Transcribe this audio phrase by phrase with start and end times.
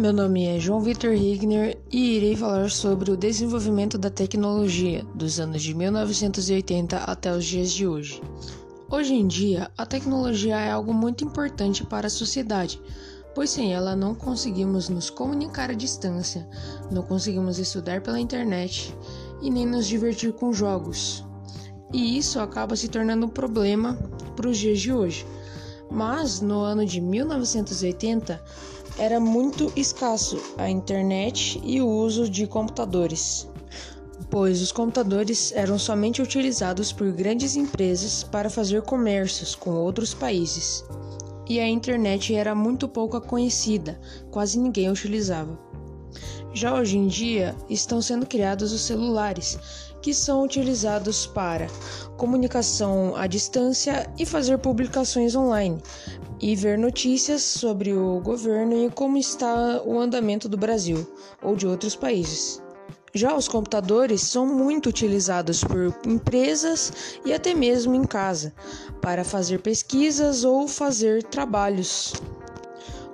[0.00, 5.38] Meu nome é João Vitor Rigner e irei falar sobre o desenvolvimento da tecnologia dos
[5.38, 8.22] anos de 1980 até os dias de hoje.
[8.90, 12.80] Hoje em dia, a tecnologia é algo muito importante para a sociedade,
[13.34, 16.48] pois sem ela não conseguimos nos comunicar à distância,
[16.90, 18.96] não conseguimos estudar pela internet
[19.42, 21.22] e nem nos divertir com jogos.
[21.92, 23.98] E isso acaba se tornando um problema
[24.34, 25.26] para os dias de hoje.
[25.90, 28.42] Mas no ano de 1980,
[29.00, 33.48] era muito escasso a internet e o uso de computadores,
[34.28, 40.84] pois os computadores eram somente utilizados por grandes empresas para fazer comércios com outros países.
[41.48, 43.98] E a internet era muito pouco conhecida,
[44.30, 45.58] quase ninguém utilizava.
[46.52, 49.58] Já hoje em dia estão sendo criados os celulares,
[50.02, 51.68] que são utilizados para
[52.16, 55.80] comunicação à distância e fazer publicações online,
[56.40, 61.06] e ver notícias sobre o governo e como está o andamento do Brasil
[61.42, 62.60] ou de outros países.
[63.12, 66.92] Já os computadores são muito utilizados por empresas
[67.24, 68.52] e até mesmo em casa
[69.00, 72.12] para fazer pesquisas ou fazer trabalhos,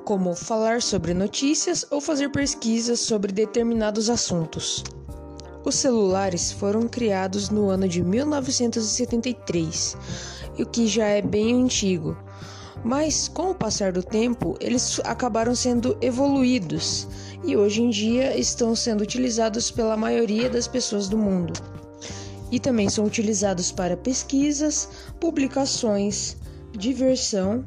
[0.06, 4.84] como falar sobre notícias ou fazer pesquisas sobre determinados assuntos.
[5.64, 9.96] Os celulares foram criados no ano de 1973,
[10.60, 12.16] o que já é bem antigo,
[12.84, 17.08] mas com o passar do tempo, eles acabaram sendo evoluídos
[17.44, 21.52] e hoje em dia estão sendo utilizados pela maioria das pessoas do mundo.
[22.52, 26.36] E também são utilizados para pesquisas, publicações,
[26.70, 27.64] diversão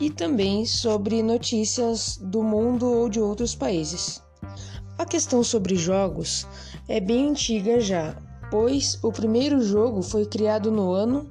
[0.00, 4.22] e também sobre notícias do mundo ou de outros países.
[4.98, 6.46] A questão sobre jogos
[6.88, 8.16] é bem antiga já,
[8.50, 11.30] pois o primeiro jogo foi criado no ano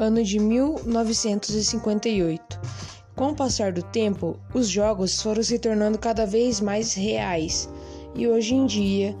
[0.00, 2.58] ano de 1958.
[3.14, 7.68] Com o passar do tempo, os jogos foram se tornando cada vez mais reais
[8.14, 9.14] e hoje em dia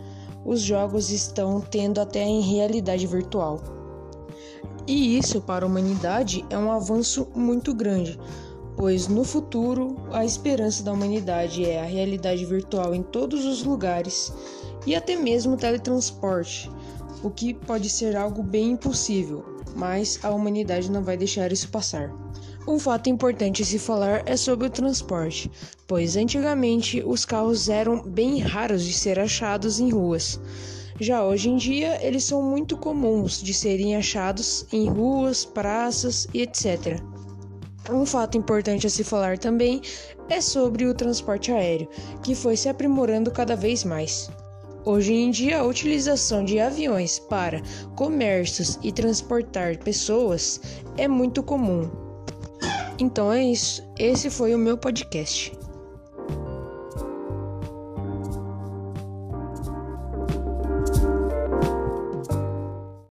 [0.44, 3.62] os jogos estão tendo até em realidade virtual.
[4.86, 8.18] E isso para a humanidade é um avanço muito grande,
[8.80, 14.32] pois no futuro a esperança da humanidade é a realidade virtual em todos os lugares
[14.86, 16.70] e até mesmo teletransporte,
[17.22, 19.44] o que pode ser algo bem impossível,
[19.76, 22.10] mas a humanidade não vai deixar isso passar.
[22.66, 25.50] Um fato importante a se falar é sobre o transporte,
[25.86, 30.40] pois antigamente os carros eram bem raros de ser achados em ruas.
[30.98, 36.40] Já hoje em dia, eles são muito comuns de serem achados em ruas, praças e
[36.40, 37.09] etc.
[37.88, 39.80] Um fato importante a se falar também
[40.28, 41.88] é sobre o transporte aéreo,
[42.22, 44.30] que foi se aprimorando cada vez mais.
[44.84, 47.62] Hoje em dia, a utilização de aviões para
[47.96, 50.60] comércios e transportar pessoas
[50.96, 51.90] é muito comum.
[52.98, 53.82] Então é isso.
[53.98, 55.59] Esse foi o meu podcast.